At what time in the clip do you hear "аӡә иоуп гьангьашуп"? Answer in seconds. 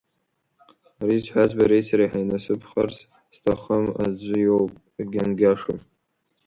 4.03-5.81